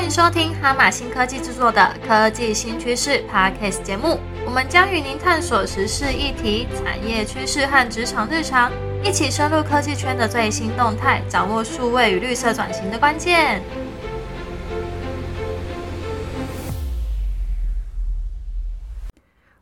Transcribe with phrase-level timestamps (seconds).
[0.00, 4.18] 欢迎收听哈马新科技制作的科技新趋势 Podcast 节目。
[4.46, 8.72] 我们将与您探索时事议题、产业趋势和职场日常，
[9.04, 13.62] 一起深入科技圈的最新动态，掌握数位与绿色转型的关键。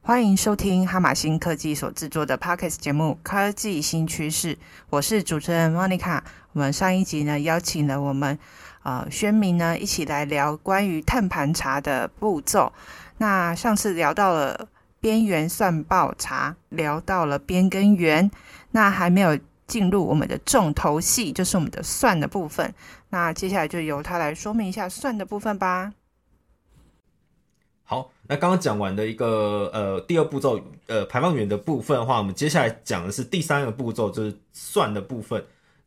[0.01, 4.55] 欢迎收听哈马新科技所制作的 Podcast 节目《科技新趋势》，
[4.89, 6.21] 我是主持人 Monica。
[6.53, 8.39] 我们上一集呢，邀请了我们
[8.83, 12.73] 呃宣明呢，一起来聊关于碳盘查的步骤。
[13.19, 14.69] 那上次聊到了
[15.01, 18.31] 边缘算报查，聊到了边跟缘，
[18.71, 22.75] 那还没有进入我们的重头戏，就是我们的算的部分。
[23.11, 25.93] 那接下来就由他来说明一下算的部分吧。
[27.85, 35.43] 好，那刚刚讲完的一个呃第二步骤呃排放源的部分的话，我们接下来讲的是第三个步骤，就是算的部分，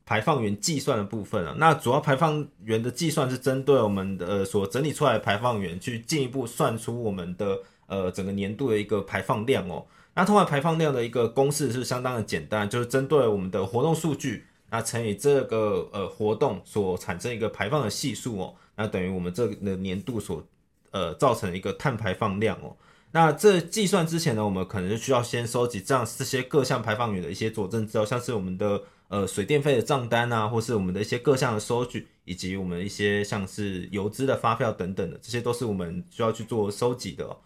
[0.05, 1.55] 排放源计算的部分啊。
[1.57, 9.85] 那主要排放源的计算是针对我们的呃所整理出来的排放源，去进一步算出我们的呃整个年度的一个排放量哦。
[10.13, 20.45] 那通常排放量的一个公式是相当的简单，就是针对我们的活动数据，那乘以这个呃活动所产生一个排放的系数哦，那等于我们这个年度所。
[20.93, 22.75] 呃，造成的一个碳排放量哦。
[23.13, 37.25] 那这计算之前呢，我们可能就需要先收集这样这些各项排放源的一些佐证资料，像是我们的呃水电费的账单啊，或是我们的一些各项的收据，以及我们一些像是油资的发票等等的，这些都是我们需要去做收集的。
[37.25, 37.37] 哦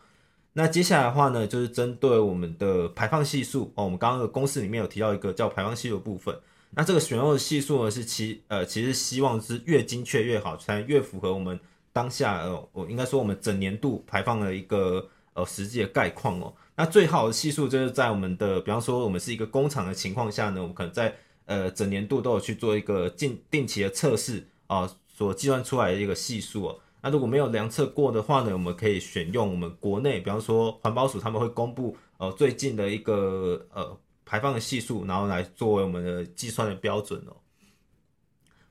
[0.57, 6.33] 那接下来的话呢，就是针对我们的排放系数哦，我们刚刚的公式里面有提到一个叫排放系数部分。
[6.69, 11.59] 那这个选用的系数呢，是其呃其实希望是越精确越好，才越符合我们。
[11.91, 16.53] 当下呃，我应该说我们整年度排放的一个呃实际的概况哦。
[16.75, 26.79] 那最好的系数就是在我们的，比方说我们是一个工厂的情况下呢，我们可能在呃整年度都有去做一个近定期的测试啊，所计算出来的一个系数哦。
[27.01, 33.95] 那如果没有量测过的话呢，我们可以选用我们国内，比方说环保署他们会公布呃最近的一个呃
[34.25, 37.35] 排放的系数，然后来作为我们的计算的标准哦。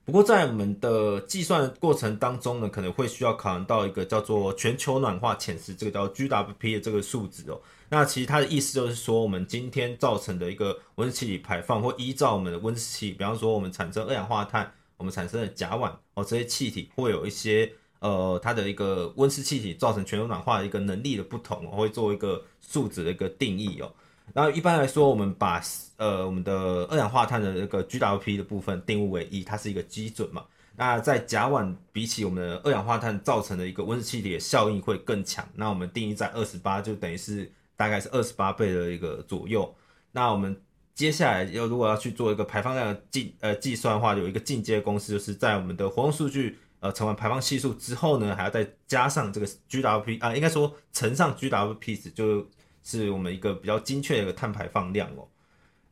[0.05, 7.59] 不过在我们的计算过程当中呢，可能会需要考量到一个叫做全球暖化潜势，这个叫 GWP 的这个数值哦。
[7.89, 23.91] 那其实它的意思就是说，我们今天造成的一个温室气体排放，或依照我们的温室气体，比方说我们产生二氧化碳，我们产生的甲烷哦，这些气体会有一些呃它的一个温室气体造成全球暖化的一个能力的不同，会做一个数值的一个定义哦。
[24.33, 25.63] 然后一般来说，我们把
[25.97, 26.53] 呃我们的
[26.91, 30.45] 二氧化碳的那个 GWP 的部分定位为一，它是一个基准嘛。
[30.77, 39.73] 那在甲烷比起我们的二氧化碳造成的一个温室气体的效应会更强，那我们定义在二十八，就等于是大概是二十八倍的一个左右。
[40.11, 40.61] 那我们
[40.95, 52.49] 接下来要如果要去做一个排放量的计呃计算的话，有一个进阶公式，就是在我们的活动数据呃乘完排放系数之后呢，还要再加上这个 GWP 啊，应该说乘上 GWP 值就。
[52.85, 55.27] 是我们一个比较精确的一个碳排放量哦。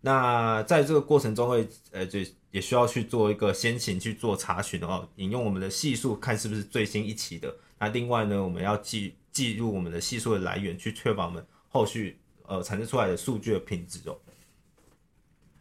[0.02, 2.20] 那在这个过程中会呃，就
[2.52, 7.52] 也需要去做一个先行去做查询哦，引用我们的系数看是不是最新一期的。
[7.80, 14.16] 那另外呢，我们要记记录我们的系数的来源，去确保我们后续呃产生出来的数据的品质哦。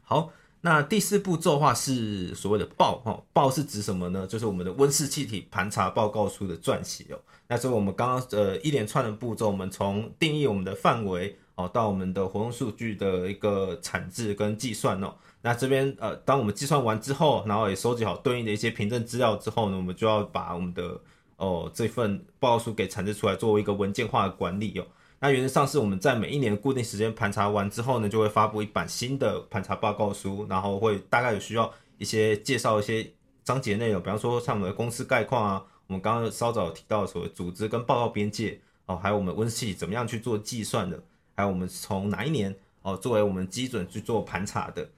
[0.04, 0.32] 好。
[0.64, 4.28] 那第四步骤的话是所谓的报哈报是指什么呢？
[4.28, 7.20] 就是我们的温室气体盘查报告书的撰写哦。
[7.48, 15.14] 那所以我们刚刚呃一连串的步骤，我们从定义我们的范围哦，到我们的活动数据的一个产制跟计算哦。
[15.42, 21.02] 那这边呃，当我们计算完之后，然后也收集好对应的一些凭证资料之后呢，我们就要把我们的
[21.38, 24.86] 哦这份报告书给产制出来，作为一个文件化的管理哦。
[25.24, 33.08] 那原则上是我们在每一年固定时间盘查完之后呢，就会发布一版新的盘查报告书，然后会大概有需要一些介绍一些
[33.44, 41.00] 章节内容，比方说像我们的公司概况啊，我们刚刚稍早提到的所谓组织跟报告边界哦，还有我们温室气体怎么样去做计算的，
[41.36, 44.90] 还有我们从哪一年哦作为我们基准去做盘查的，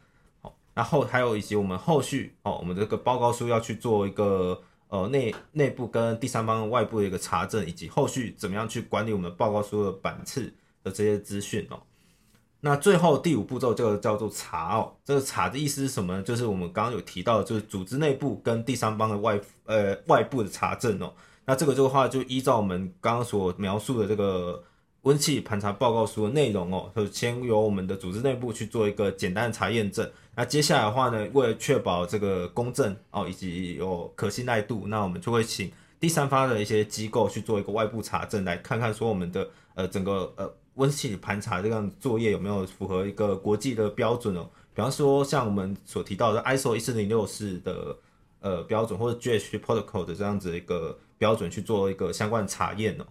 [0.41, 4.62] 好，然后还有以及我们后续哦，我们这个报告书要去做一个。
[4.94, 10.54] 哦，内内部跟第三方外部的一个查证，以及后续怎么样去管理我们报告书的版次
[10.84, 11.81] 的这些资讯哦。
[12.60, 14.94] 那最后第五步骤就叫做查哦。
[15.04, 16.22] 这个查的意思是什么呢？
[16.22, 21.12] 就是我们刚刚有提到，就是组织内部跟第三方的外呃外部的查证哦。
[21.46, 24.63] 那这个的话就依照我们刚刚所描述的这个
[25.03, 30.09] 温气盘查报告书的内容哦，就先由我们的组织内部去做一个简单的查验证。
[30.35, 44.50] 那接下来的话呢，为了确保这个公正哦，以及有可信赖度，那我们就会请第三方的一些机构去做一个外部查证，来看看说我们的呃整个呃温气盘查这样作业有没有符合一个国际的标准哦。
[44.73, 47.97] 比方说像我们所提到的 ISO 一四零六四的
[48.39, 50.97] 呃标准，或者 GHG Protocol 的这样子一个。
[51.19, 53.05] 标准去做一个相关的查验哦。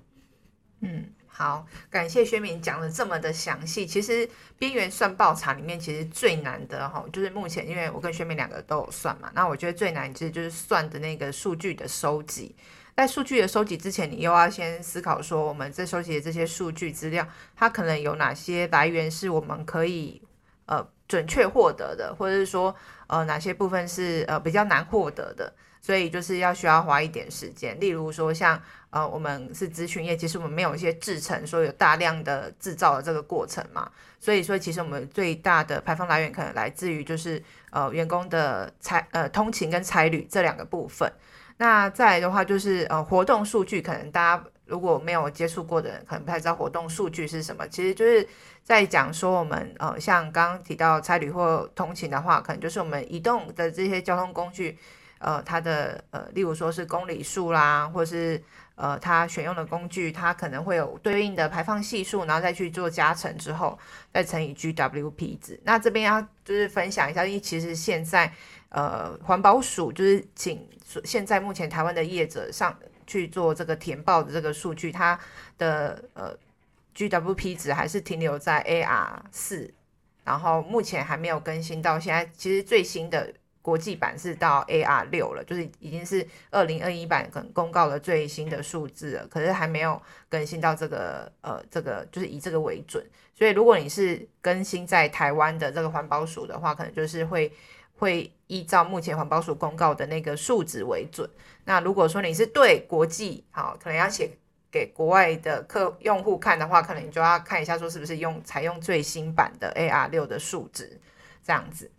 [0.81, 1.03] 嗯，
[1.35, 3.87] 好，感谢薛明讲的这么的详细。
[3.87, 12.55] 其实边缘算报查里面，其实最难的哈，就是目前因为我跟薛明两个都有算嘛，那我觉得最难其实就是算的那个数据的收集。
[12.95, 17.27] 在数据的收集之前，你又要先思考说，我们在收集的这些数据资料，
[17.57, 20.21] 它可能有哪些来源是我们可以
[20.67, 22.77] 呃准确获得的，或者是说
[23.07, 25.51] 呃哪些部分是呃比较难获得的。
[25.83, 33.91] 所以就是要需要花一点时间，例如说像呃我们是咨询业，其实我们没有一些制成，说有大量的制造的这个过程嘛，
[34.21, 41.13] 所以说其实我们最大的排放来源可能来自于就是呃员工的差呃通勤跟差旅这两个部分。
[41.57, 48.25] 那再来的话就是呃活动数据，可能大家如果没有接触过的人，可能不太知道活动数据是什么，其实就是
[48.63, 54.79] 在讲说我们呃像刚刚提到差旅或通勤的话，可能就是我们移动的这些交通工具。
[55.23, 58.43] 呃，它的呃，例如说是公里数啦，或是
[58.75, 63.79] 呃，它选用的工具，它可能会有对应的排放系数，然后再去做加成之后，
[64.13, 65.61] 再乘以 GWP 值。
[65.63, 68.33] 那这边要就是分享一下，因为其实现在
[68.71, 70.69] 呃，环保署就是请
[71.05, 72.77] 现在目前台湾的业者上
[73.07, 75.17] 去做这个填报的这个数据，它
[75.57, 76.37] 的呃
[76.97, 79.73] GWP 值还是停留在 AR 四，
[80.25, 83.33] 然后目前还没有更新到现在，其实最新的。
[83.63, 93.05] 国际版是到 AR 六了，就是已经是二零二一版可能公告的最新的数字了，可是还没有更新到这个呃这个就是以这个为准。
[93.35, 97.53] 所以如果你是更新在台湾的这个环保署的话，可能就是会
[97.97, 101.29] 会依照目前环保署公告的那个数值为准。
[101.65, 104.29] 那如果说你是对国际好，可能要写
[104.71, 111.01] 给国外的客用户看的话，可能你就要看一下说是不是用采用最新版的 AR 六的数值
[111.45, 111.91] 这样子。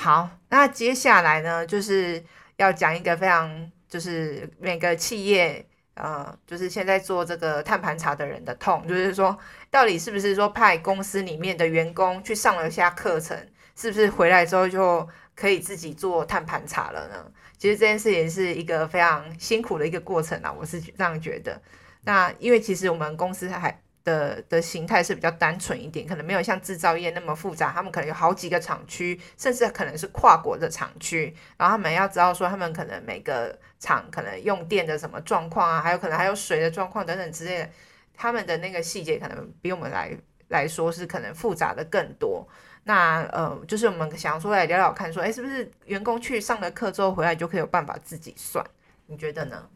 [0.00, 2.24] 好，那接下来呢，就是
[2.56, 9.36] 要讲一个非常，就是每个企业，呃，就是现在做这个碳盘查的人的痛，就是说，
[9.72, 13.36] 到底是不是说派公司里面的员工去上了一下课程，
[13.74, 17.32] 是不是回来之后就可以自己做碳盘查了呢？
[17.58, 21.60] 其实这件事情是一个非常辛苦的一个过程啊，我是这样觉得。
[22.02, 23.82] 那因为其实我们公司还。
[24.08, 27.70] 的的形态是比较单纯一点，可能没有像制造业那么复杂。
[27.70, 31.34] 他们可能有好几个厂区，甚至可能是跨国的厂区。
[31.58, 37.68] 然后他们要知道说，他们可能每个厂可能用电的什么状况啊，还有可能还有水的状况等等之类的。
[38.16, 40.10] 他们的那个细节可能比我们来
[40.48, 42.48] 来说是可能复杂的更多。
[42.84, 48.64] 那呃，就是我们想说来聊聊看，说哎，是不是员工去上了课之后回来就可以有办法自己算？
[49.06, 49.68] 你觉得呢？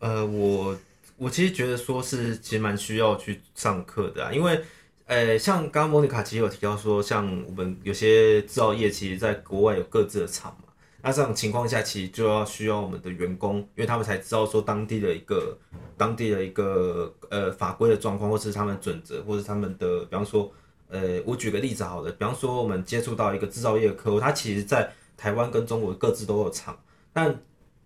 [0.00, 0.76] 呃，我。
[1.20, 4.58] 我其实觉得说是其实蛮需要去上课的啊，因为，
[5.04, 10.72] 呃，像刚刚莫妮卡其实有提到说，像我们有些制造业其实在国外有各自的厂嘛，
[11.02, 15.58] 那这种情况下其实就要需要我们的员工，因为他们才知道说当地的一个
[15.98, 20.50] 当地的一个呃法规的状况，或是他们准则，或是他们的，比方说，
[20.88, 26.78] 呃，我举个例子好了，比方说我们接触到一个制造业的客户，他其实在台湾跟中国各自都有厂，
[27.12, 27.38] 但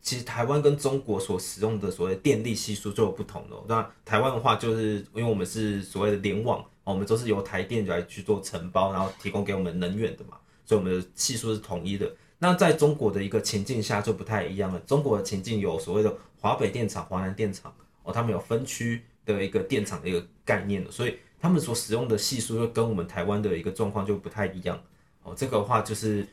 [0.04, 3.56] 其实台湾跟中国所使用的所谓电力系数就有不同的。
[3.66, 10.36] 那台湾的话，就是因为我们是所谓的联网，我们都是由台电来去做承包，然后提供给我们能源的嘛，
[10.66, 12.14] 所以我们的系数是统一的。
[12.38, 14.78] 那在中国的一个情境下就不太一样了。
[14.80, 24.78] 中国的情境有所谓的华北电厂、华南电厂哦，他们有分区的一个电厂的一个概念的，所以他们所使用的系数又跟我们台湾的一个状况就不太一样
[25.22, 25.32] 哦。
[25.34, 26.26] 这个话就是，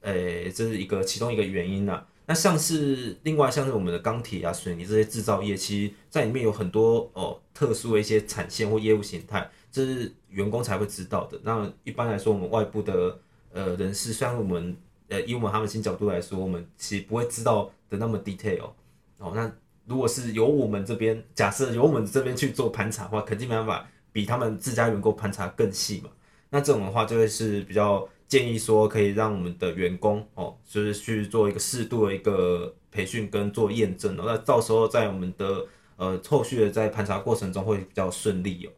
[0.00, 2.02] 呃，这是一个其中一个原因呢。
[2.28, 11.40] 那像是另外像是我们的钢铁啊、水泥这些制造业，其实在里面有很多哦特殊的一些产线或业务形态，这是员工才会知道的。
[11.42, 13.18] 那一般来说，我们外部的
[13.50, 14.76] 呃人士，虽然我们
[15.08, 18.72] 呃以我们他们新角度来说，我们其实不会知道的那么 detail
[19.16, 19.32] 哦。
[19.34, 19.50] 那
[19.86, 26.10] 如果是由我们这边假设由我们这边去做盘查的话，肯定没办法比他们自家员工盘查更细嘛。
[26.50, 28.06] 那这种的话就会是比较。
[28.28, 35.66] 建议说可以让我们的员工哦，就是去做一个适度的一个培训跟做验证哦，那到时候在我们的
[35.96, 38.70] 呃后续的在盘查过程中会比较顺利哦。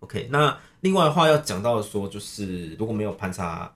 [0.00, 3.72] OK，那另外的话要讲到说，就是如果没有盘查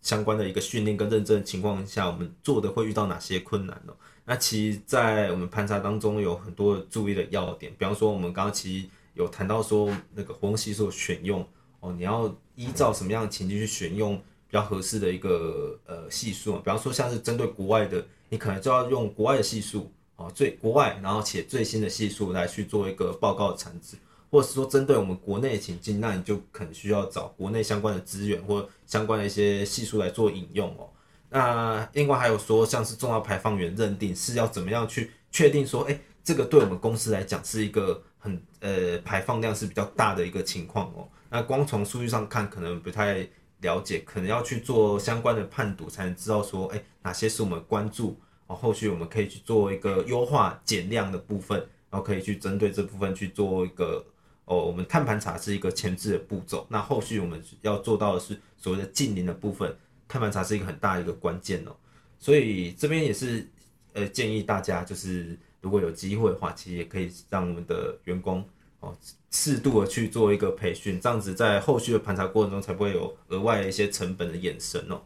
[0.00, 3.92] 相关的一个训练跟认证情况下，我们做的会遇到哪些困难呢？
[4.24, 11.46] 那其实，在我们盘查当中有很多注意的要点，比方说我们刚刚其实有谈到说那个活动系数选用。
[11.80, 16.56] 哦，你要依照什么样的情境去选用比较合适的一个呃系数？
[16.56, 23.96] 比方说像是针对国外的，你可能就要用国外的系数哦，最国外然后且最新的系数来去做一个报告的产值，
[24.30, 30.88] 或者是说针对我们国内的情境，那你就可能需要找国内相关的资源或相关的一些系数来做引用哦。
[31.30, 41.08] 那另外还有说像是重要排放源认定是要怎么样去确定说，哎，这个对我们公司来讲是一个很呃排放量是比较大的一个情况哦。
[41.30, 43.28] 那光从数据上看，可能不太
[43.60, 51.58] 了解，可能要去做相关的判读，才能知道说，哎，哪些是我们关注哦，后续我们可以去做一个优化减量的部分，
[51.90, 54.04] 然后可以去针对这部分去做一个
[54.46, 59.76] 哦，我们碳盘查是一个前置的步骤，那后续我们要做到的是所谓的近零的部分，
[60.08, 61.76] 碳盘查是一个很大的一个关键哦。
[62.18, 63.46] 所以这边也是
[63.92, 65.38] 呃建议大家就是。
[65.60, 68.44] 如果有机会的话，其实也可以让我们的员工
[68.80, 68.96] 哦
[69.30, 75.02] 适度的去做一个培训，这样子在后续的盘查过程中才不会有额外的一些成本的衍生哦。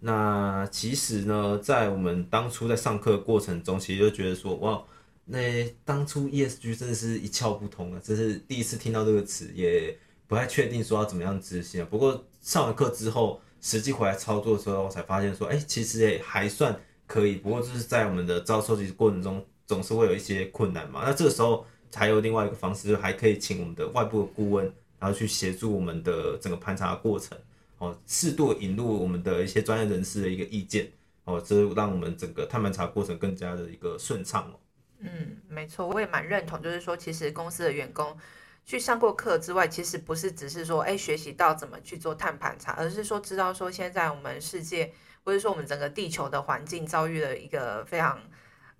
[0.00, 4.80] 那其实呢，在我们当初在上课过程中，其实就觉得说，哇，
[5.24, 11.88] 那当初 ESG 真的是一窍不通啊，这是第一次听到这个词，也不太确定说要怎么样执行啊。
[11.90, 17.34] 不过上完课之后，实际回来操作的时候，才发现说，哎，其实也还算可以。
[17.34, 19.44] 不过就是在我们的招收集过程中。
[19.68, 24.64] 总是会有一些困难嘛，那这个时候才有另外一个方式，就还可以请我们的外部的顾问，
[24.98, 27.36] 然后去协助我们的整个盘查过程，
[27.76, 30.90] 哦，适度引入我们的一些专业人士的一个意见，
[31.24, 34.58] 哦，这让我们整个碳盘查过程更加的一个顺畅哦。
[35.00, 38.16] 嗯，没错，我也蛮认同，就是说，其实公司的员工
[38.64, 44.90] 去上过课之外，其实不是只是说，哎，学习到怎么去做碳盘查，而是说知道说现在我们世界
[45.24, 48.18] 或者说我们整个地球的环境遭遇了一个非常。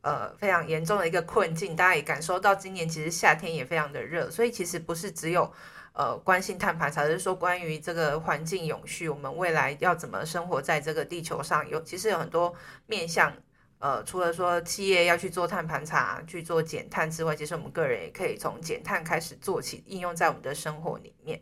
[0.08, 5.52] 呃，非常严重的一个困境，大家也感受到今年其实夏天也非常的热，所以其实不是只有
[5.92, 12.54] 呃关心碳盘查，而是说关于这个环境永续，我们未来要怎么生活在这个地球上，有其实有很多
[12.86, 13.30] 面向，
[13.80, 21.38] 呃，除了说企业要去做碳盘查、去做减碳之外，其实我们个人也可以从减碳开始做起，应用在我们的生活里面。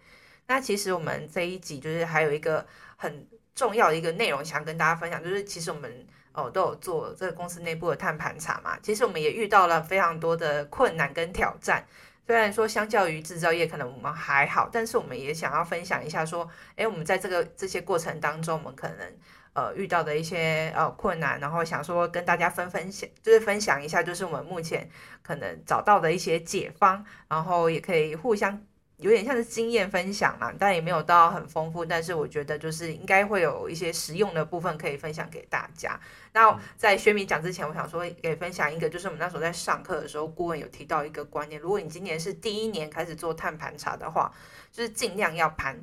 [0.48, 6.04] 那其实我们这一集就是还有一个很重要的一个内容想跟大家分享，就是其实我们。
[6.36, 8.78] 哦，都有做这个公司内部的碳盘查嘛？
[8.82, 11.84] 其实我们也遇到了非常多的困难跟挑战。
[12.26, 19.12] 虽然说相较于制造业可能我们还好，但是我们也想要分享一下，说，诶，我们在这个这些过程当中，我们可能
[19.54, 24.90] 呃遇到的一些呃困难，然后想说跟大家分分享，就是分享一下，就是我们目前
[25.22, 28.60] 可能找到的一些解方，然后也可以互相。
[28.98, 31.84] 有点像是经验分享嘛，但也没有到很丰富。
[31.84, 36.00] 但是我觉得就是应该会有一些实用的部分可以分享给大家。
[36.32, 44.32] 那在薛明讲之前，我想说给分享一个，就是我们那时候在上课的时候，顾问有提到一个观念：如果你今年是第一年开始做碳盘查的话，
[44.72, 45.78] 就是尽量要盘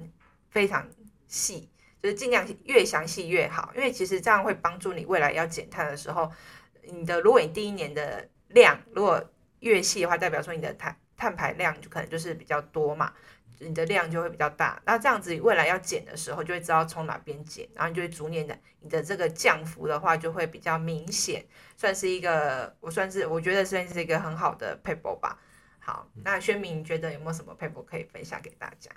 [0.49, 0.89] 非常
[1.27, 1.69] 细，
[2.01, 6.31] 就是尽量越详细越好，因为其实这样会帮助你未来要减碳的时候，
[6.81, 9.23] 你的如果你第一年的量如果
[9.59, 10.97] 越细的话，代表说你的碳。
[11.23, 13.13] 碳排量就可能就是比较多嘛，
[13.59, 14.81] 你的量就会比较大。
[14.85, 21.45] 那这样子未来要减的时候，就会知道从哪边减，然后你就会逐年的，你的这个降幅的话就会比较明显，
[21.77, 25.39] 算是一个，我算是我觉得算是一个很好的 paper 吧。
[25.79, 28.91] 好，那宣明你觉得有没有什么 paper 可以分享给大家？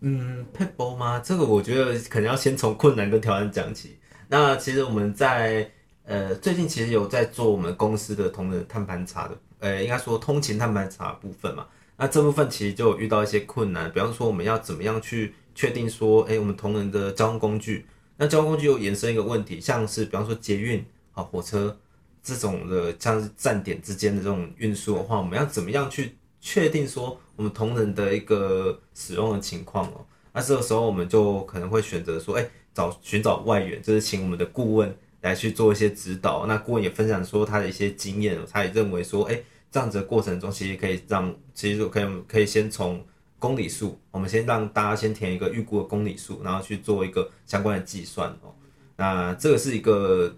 [0.00, 1.20] 嗯，paper 吗？
[1.20, 4.00] 这个我觉得可能要先从困难跟挑战讲起。
[4.26, 5.70] 那其实我们在
[6.04, 9.38] 呃最近其实有在做我们公司的同仁碳盘查的。
[9.60, 17.86] 呃，应该说通勤碳排查部分嘛，那这部分其实就遇到一些困难，比方说我们要怎么样去确定说，哎，我们同仁的交通工具，
[18.16, 20.84] 那交通工具又衍生一个问题，像是比方说捷运
[21.14, 21.76] 啊、火车
[22.22, 30.06] 这种的，像是站点之间的这种运输的话，我们要怎么样去确定说我们同仁的一个使用的情况哦？
[30.32, 34.96] 那这个时候我们就可能会选择说，哎，找寻找外援，就是请我们的顾问。
[35.20, 43.04] 来去做一些指导，那顾问也分享说他的一些经验，他也认为说，哎，这样子的过程中其实可以让，其实可以可以先从
[43.38, 48.54] 公里数，我们先让大家先填一个预估的公里数，然后去做一个相关的计算哦。
[48.96, 50.36] 那这个是一个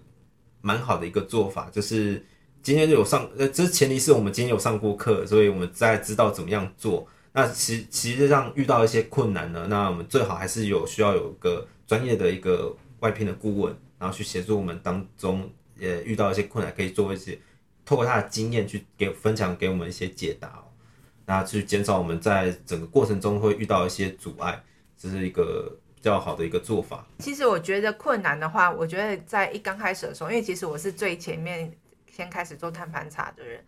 [0.61, 2.23] 蛮好的一个做法，就是
[2.63, 7.07] 今天就有上，呃，这前提是我们今天有上过课，所以我们在知道怎么样做。
[7.33, 13.75] 那其其实上遇到一些困难呢，那我们最好还是有需要有一个专业的一个外聘的顾问。
[14.01, 17.37] 然后去协助我们当中，也遇到一些困难，可以做一些
[17.85, 20.65] 透过他的经验去给分享给我们一些解答哦，
[21.27, 24.63] 那去减少我们在整个过程中会遇到一些阻碍，
[24.97, 27.05] 这是一个比较好的一个做法。
[27.19, 31.71] 其实我觉得困难的话，我觉得在一刚开始的时候，因为其实我是最前面
[32.11, 33.63] 先开始做碳盘查的人。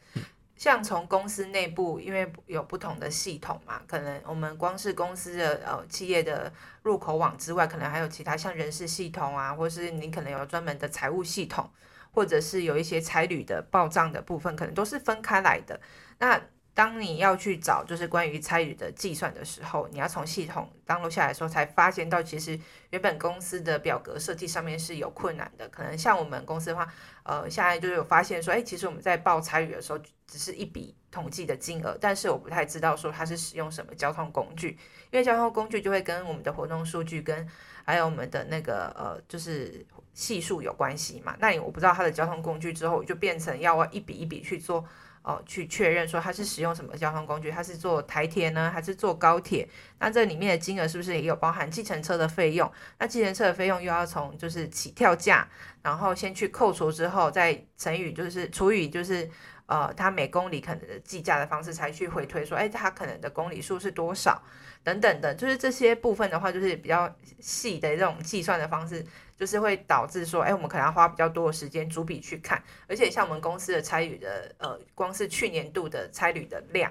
[0.64, 6.50] 像从公司内部，因为有不同的系统嘛，可能我们光是公司的呃企业的
[6.84, 11.70] 入口网之外，可能还有其他像人事系统啊，或是你可能有专门的财务系统，
[12.14, 15.78] 或者是有一些差旅的报账的部分，可能都是分开来的。
[16.20, 16.42] 那
[16.76, 25.70] 当你要去找就是关于参与的计算的时候，你要从系统登录下来的时候，才发现到其实原本公司的表格设计上面是有困难的。
[25.70, 34.70] 可能像我们公司的话，呃，现在就是有发现说，哎，其实我们在报参与的时候，只是一笔统计的金额，但是我不太知道说它是使用什么交通工具，
[35.12, 37.48] 因为交通工具就会跟我们的活动数据跟
[37.86, 41.36] 还有我们的那个呃，就是系数有关系嘛。
[41.40, 44.84] 那你我不知道它的交通工具之后，就变成要一笔一笔去做。
[45.24, 49.68] 哦，去确认说他是使用什么交通工具，他是坐台铁呢，还是坐高铁？
[50.00, 52.70] 那这里面的金额是不是也有包含计程车的费用？
[53.00, 55.48] 那计程车的费用又要从就是起跳价，
[55.82, 59.30] 然后先去扣除之后，再乘以就是除以就是
[59.74, 64.40] 呃，他每公里可能的计价的方式才去回推说，哎，他可能的公里数是多少
[64.84, 69.04] 等等的，就是这些部分的话，就是比较细的这种计算的方式。
[69.36, 76.90] 就是会导致说，哎，我们可能要花比较多的时间逐笔去看，而且像我们公司的差旅的，呃，光是去年度的差旅的量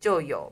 [0.00, 0.50] 就有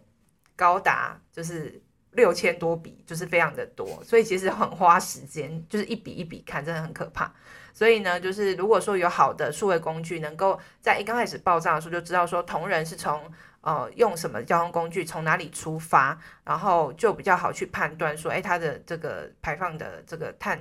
[0.55, 1.81] 高达就是
[2.13, 7.33] 六千多笔，就是非常的多，所以其实很花时间，就是一笔一笔看，真的很可怕。
[7.73, 20.61] 所以呢，就是如果说有好的数位工具，能够在一刚开始报账的时候就知道说同仁是从呃用什么交通工具，从哪里出发，然后就比较好去判断说，哎，它的这个排放的这个碳。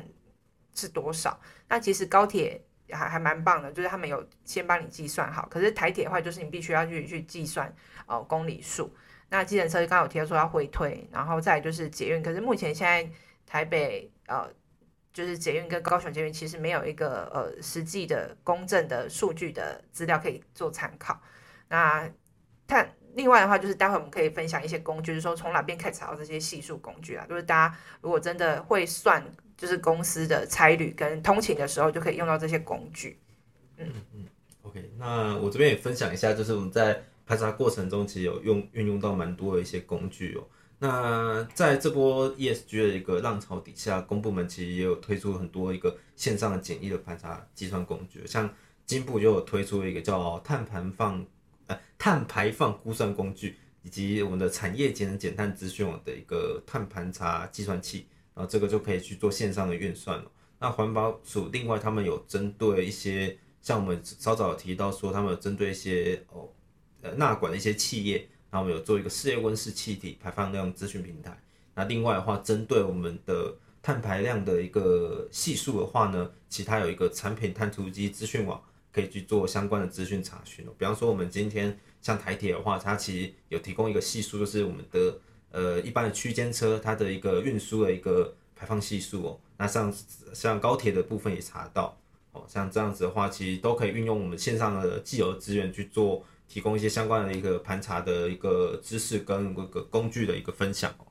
[0.75, 1.37] 是多少？
[1.67, 2.61] 那其实高铁
[2.91, 5.45] 还还蛮棒的，就是他们有先帮你计算好。
[5.51, 7.73] 可是台铁的话，就是你必须要去去计算
[8.05, 8.95] 哦公里数。
[9.29, 12.23] 那计程车刚刚有提到说要回推，然后再就是捷运。
[12.23, 13.11] 可是目前现在
[13.45, 14.47] 台北呃
[15.13, 21.21] 就是捷运跟高雄捷运其实没有一个呃实际的公正的数据的资料可以做参考。
[21.67, 22.09] 那
[22.65, 27.25] 但另外的话，就是待会我们可以分享一些工具，就是说从哪边可以查到这些系数工具啊？
[27.27, 29.23] 就是大家如果真的会算。
[29.59, 33.19] 就是公司的差旅跟通勤的时候就可以用到这些工具。
[33.75, 34.25] 嗯嗯
[34.61, 40.47] ，OK，那我这边也分享一下，就是我们在排查过程中其实有用运用到蛮多的一些工具哦。
[40.79, 48.49] 那在这波 ESG 的一个浪潮底下，公部门其实也有推出很多一个线上的简易的盘查计算工具，像
[48.85, 51.25] 金部就有推出一个叫碳排放
[51.67, 58.07] 呃碳排放估算工具，以及我们的产业节能减碳资讯网的一个碳盘查计算器。
[58.33, 60.31] 然后，这个就可以去做线上的运算了。
[60.59, 66.47] 那环保署另外他们有针对一些，像我们稍早提到说，他们有针对一些哦，
[67.01, 71.37] 呃纳管的一些企业，然后我们有做一个事业温室气体排放量资讯平台。
[71.75, 80.65] 那另外的话，针对我们的碳排量的一个系数的话呢，其他有一个产品碳足迹资讯网，可以去做相关的资讯查询。
[80.77, 85.17] 比方说，我们今天像台铁的话，它其实有提供一个系数，就是我们的。
[85.51, 89.91] 呃，一般的区间车它的一个运输的一个排放系数哦，那像
[90.31, 91.97] 像高铁的部分也查到
[92.33, 101.05] 哦，像这样子的话，其实都可以运用我们线上的既有资源去做，提供一些相关的一个盘查的一个知识跟这个工具的一个分享哦。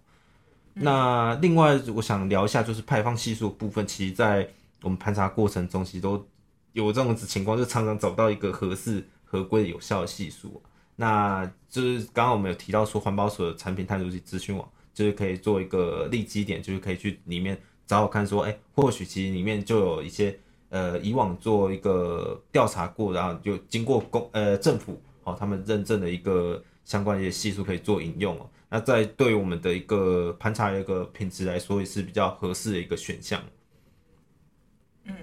[0.74, 4.48] 那另外我想聊一下，就是排放系数部分，其实在
[4.82, 6.28] 我们盘查过程中，其实都
[6.72, 10.62] 有这种子情况，就常常找不到一个合适合规的有效的系数。
[10.94, 20.36] 那就是刚刚我们有提到说，环保署的产品探索及资讯网，就是可以做一个立基点，就是可以去里面找找看，说，哎，或许其实里面就有一些
[20.68, 28.48] 呃以往做一个调查过，然后就经过公呃政府哦他们认证的一个相关一些系数可以做引用哦。
[28.68, 33.42] 那在对于我们的一个盘查的一个品质来说，也是比较合适的一个选项。
[35.04, 35.14] 嗯，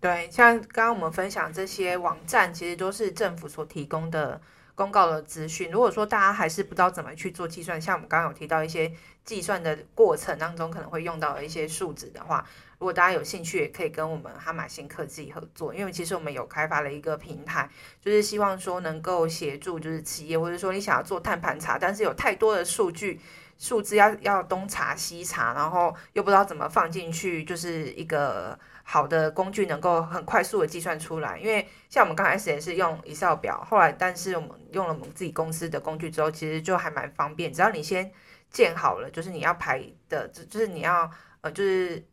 [0.00, 4.40] 对，像刚刚我们分享这些网站，其实都是政府所提供的。
[4.74, 8.92] 公告的资讯，如果说大家还是不知道怎么去做计算，像我们刚刚有提到一些
[9.24, 12.44] 计算的过程当中可能会用到的一些数值的话，
[12.78, 23.20] 如果大家有兴趣，也可以跟我们哈马新科技合作，因为其实我们有开发了一个平台，就是希望说能够协助就是企业，或者说你想要做碳盘查，但是有太多的数据
[23.58, 28.58] 数字要要东查西查，然后又不知道怎么放进去，就是一个。
[28.86, 37.52] 好的工具能够很快速的计算出来，因为像我们刚开始也是用 Excel 表，后来但是我们用了我们自己公司的工具之后，其实就还蛮方便。
[37.52, 38.12] 只要你先
[38.50, 42.06] 建好了，就是你要排的，就是你要呃，就是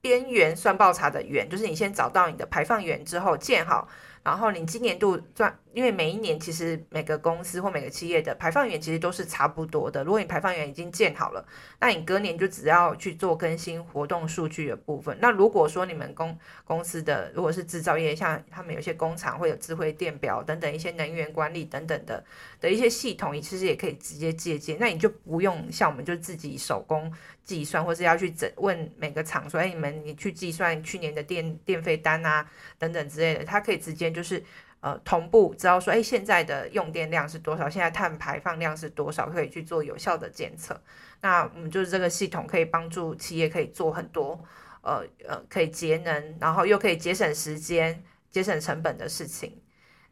[0.00, 3.88] 边缘算报查的源，就是你先找到你的排放源之后建好。
[4.24, 10.04] 然后你今年度赚，因为每一年其实每个公司或每个企业的排放源其实都是差不多的。
[10.04, 11.44] 如果你排放源已经建好了，
[11.80, 15.18] 那你隔年就只要去做更新活动数据的部分。
[15.20, 22.24] 那如果说你们公公司的如果是制造业，像他们有些工厂会有智慧电表等等一些能源管理等等的
[22.60, 24.76] 的一些系统，你其实也可以直接借鉴。
[24.78, 34.11] 那你就不用像我们就自己手工计算，或是要去整问每个厂说，哎，你们你去计算去年的电电费单啊等等之类的，它可以直接。
[34.12, 34.42] 就是
[34.80, 40.80] 呃同步知道说，哎，现在的用电量是多少，现在碳排放量是多少，可以去做有效的检测。
[41.20, 44.38] 那我们就是这个系统可以帮助企业可以做很多
[44.82, 49.56] 呃呃可以节能，然后又可以节省时间、节省成本的事情。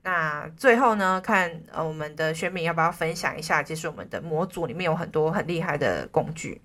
[0.03, 3.63] 那最后呢，看呃我们的宣敏要不要分享一下？
[3.63, 6.63] 其实我们的模组里面有很多很厉害的工具。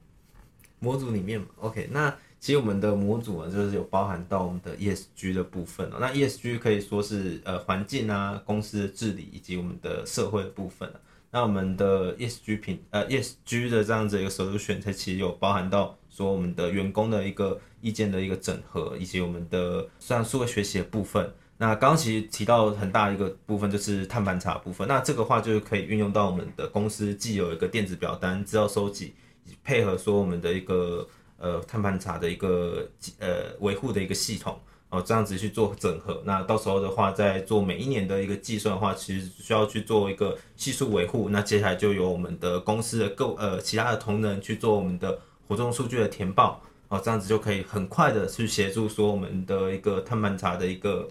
[0.79, 5.97] 模组里面，OK，那其实我们的模组呢，就是有包含到我们的 ESG 的部分哦。
[5.99, 10.87] 那 ESG 可以说是呃环境啊、公司的治理以及我们的社会的部分
[11.31, 21.27] 那我们的 ESG 品呃 ESG 的这样子一个 solution，其实有包含到说我们的员工的一个意见的一个整合，以及我们的像数位学习的部分。
[21.57, 29.15] 那刚刚其实提到很大一个部分就是碳盘查部分，那这个话就是可以运用到我们的公司既有一个电子表单资料收集，
[29.63, 32.87] 配合说我们的一个呃碳盘查的一个
[33.19, 36.21] 呃维护的一个系统，哦这样子去做整合。
[36.25, 41.29] 那到时候的话，在做每一年的一个计算的话，其实需要去做一个系数维护。
[41.29, 51.07] 那接下来就由我们的公司的各呃其他的同仁去做我们的活动数据的填报，哦这样子就可以很快的去协助说我们的一个碳盘查的一个。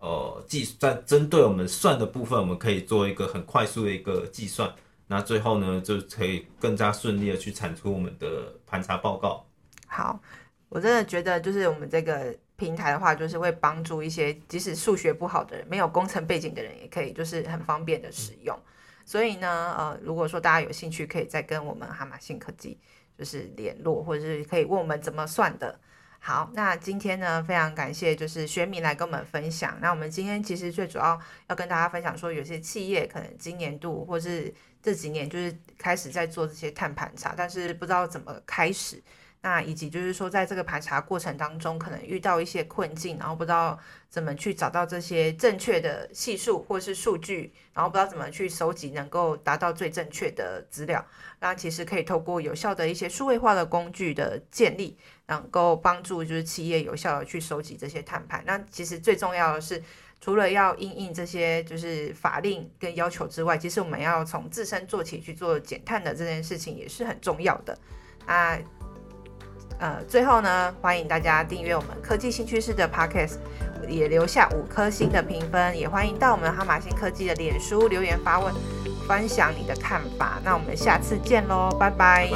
[0.00, 4.72] 呃，计在针对我们算的部分，我们可以做一个很快速的一个计算，
[5.08, 9.44] 那最后呢，就可以更加顺利的去产出我们的盘查报告。
[9.88, 10.20] 好，
[10.68, 18.56] 我真的觉得就是我们这个平台的话，就是会帮助一些即使数学不好的人、没有工程背景的人，也可以就是很方便的使用。
[19.04, 22.78] 所以呢，呃，如果说大家有兴趣，可以再跟我们哈马信科技
[23.16, 25.80] 就是联络，或者是可以问我们怎么算的。
[26.20, 29.78] 好，那今天呢，非常感谢就是薛明来跟我们分享。
[29.80, 39.02] 那我们今天其实最主要要跟大家分享说，有些企业可能今年度或是这几年就是开始在做这些碳盘查，但是不知道怎么开始。
[39.40, 51.04] 那以及就是说，在这个排查过程当中，可能遇到一些困境，然后不知道怎么去找到这些正确的系数或是数据，然后不知道怎么去收集，能够达到最正确的资料。
[51.38, 54.98] 那其实可以透过有效的一些数位化的工具的建立，
[55.28, 58.42] 能够帮助就是企业有效的去收集这些碳盘。
[58.44, 59.80] 那其实最重要的是，
[60.20, 67.78] 除了要应应这些就是法令跟要求之外，其实我们要从自身做起去做减碳的这件事情也是很重要的。
[68.26, 68.60] 那。
[69.78, 73.36] 呃，最后呢，欢迎大家订阅我们科技新趋势的 Podcast，
[73.88, 78.52] 也留下五颗星的评分，也欢迎到我们哈马星科技的脸书留言发问，
[79.06, 80.40] 分享你的看法。
[80.44, 82.28] 那我们下次见喽，拜拜。